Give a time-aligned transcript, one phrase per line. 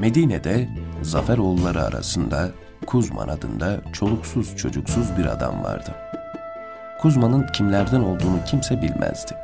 [0.00, 0.68] Medine'de
[1.02, 2.48] Zaferoğulları arasında
[2.86, 5.94] Kuzman adında çoluksuz çocuksuz bir adam vardı.
[7.00, 9.34] Kuzman'ın kimlerden olduğunu kimse bilmezdi.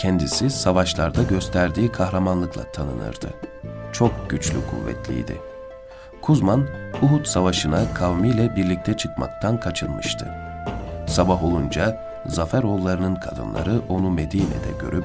[0.00, 3.34] Kendisi savaşlarda gösterdiği kahramanlıkla tanınırdı.
[3.92, 5.40] Çok güçlü kuvvetliydi.
[6.22, 6.66] Kuzman,
[7.02, 10.34] Uhud Savaşı'na kavmiyle birlikte çıkmaktan kaçınmıştı.
[11.06, 15.04] Sabah olunca Zaferoğullarının kadınları onu Medine'de görüp,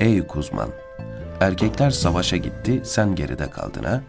[0.00, 0.68] ''Ey Kuzman,
[1.40, 4.00] erkekler savaşa gitti, sen geride kaldın ha?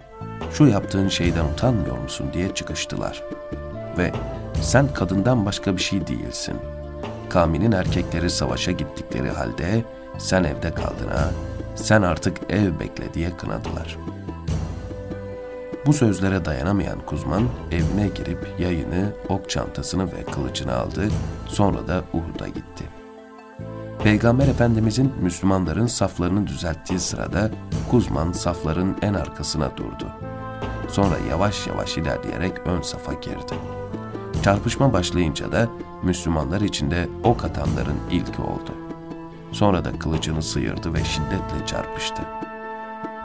[0.53, 3.23] Şu yaptığın şeyden utanmıyor musun?'' diye çıkıştılar.
[3.97, 4.11] Ve
[4.61, 6.55] ''Sen kadından başka bir şey değilsin.
[7.29, 9.83] Kavminin erkekleri savaşa gittikleri halde
[10.17, 11.29] sen evde kaldın ha?
[11.75, 13.97] Sen artık ev bekle.'' diye kınadılar.''
[15.85, 21.09] Bu sözlere dayanamayan Kuzman evine girip yayını, ok çantasını ve kılıcını aldı,
[21.45, 22.96] sonra da Uhud'a gitti.
[24.07, 27.51] Peygamber Efendimizin Müslümanların saflarını düzelttiği sırada
[27.91, 30.07] Kuzman safların en arkasına durdu.
[30.89, 33.55] Sonra yavaş yavaş ilerleyerek ön safa girdi.
[34.43, 35.69] Çarpışma başlayınca da
[36.03, 38.71] Müslümanlar içinde ok atanların ilki oldu.
[39.51, 42.21] Sonra da kılıcını sıyırdı ve şiddetle çarpıştı.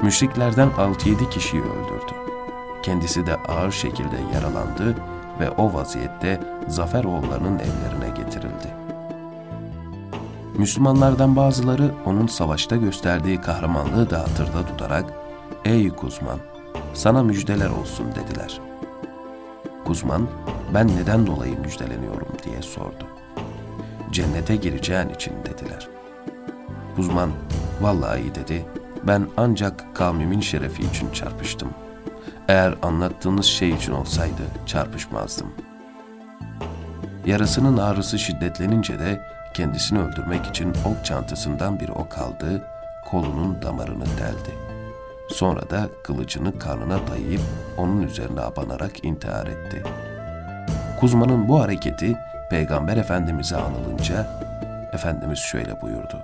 [0.03, 2.13] Müşriklerden 6-7 kişiyi öldürdü.
[2.83, 4.97] Kendisi de ağır şekilde yaralandı
[5.41, 8.82] ve o vaziyette Zaferoğullarının evlerine getirildi.
[10.63, 15.05] Müslümanlardan bazıları onun savaşta gösterdiği kahramanlığı da hatırda tutarak
[15.65, 16.39] ''Ey Kuzman,
[16.95, 18.61] sana müjdeler olsun.'' dediler.
[19.85, 20.29] Kuzman,
[20.75, 23.07] ''Ben neden dolayı müjdeleniyorum?'' diye sordu.
[24.13, 25.89] ''Cennete gireceğin için.'' dediler.
[26.97, 27.31] Kuzman,
[27.81, 28.67] ''Vallahi'' dedi,
[29.03, 31.75] ''Ben ancak kavmimin şerefi için çarpıştım.''
[32.49, 35.53] Eğer anlattığınız şey için olsaydı çarpışmazdım.
[37.27, 42.63] Yarasının ağrısı şiddetlenince de kendisini öldürmek için ok çantasından bir ok aldı,
[43.11, 44.55] kolunun damarını deldi.
[45.29, 47.41] Sonra da kılıcını karnına dayayıp
[47.77, 49.83] onun üzerine abanarak intihar etti.
[51.01, 52.19] Kuzma'nın bu hareketi
[52.51, 54.27] Peygamber Efendimiz'e anılınca
[54.93, 56.23] Efendimiz şöyle buyurdu.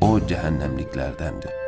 [0.00, 1.63] O cehennemliklerdendi.